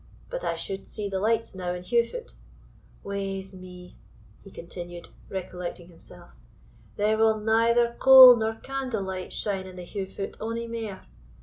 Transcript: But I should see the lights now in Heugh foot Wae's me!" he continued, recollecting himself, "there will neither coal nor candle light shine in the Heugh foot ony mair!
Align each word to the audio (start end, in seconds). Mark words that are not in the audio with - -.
But 0.31 0.43
I 0.43 0.55
should 0.55 0.87
see 0.87 1.09
the 1.09 1.19
lights 1.19 1.53
now 1.53 1.75
in 1.75 1.83
Heugh 1.83 2.07
foot 2.07 2.33
Wae's 3.03 3.53
me!" 3.53 3.97
he 4.43 4.49
continued, 4.49 5.09
recollecting 5.29 5.89
himself, 5.89 6.33
"there 6.95 7.19
will 7.19 7.37
neither 7.39 7.95
coal 7.99 8.35
nor 8.35 8.55
candle 8.55 9.03
light 9.03 9.31
shine 9.31 9.67
in 9.67 9.75
the 9.75 9.85
Heugh 9.85 10.07
foot 10.09 10.37
ony 10.39 10.65
mair! 10.67 11.05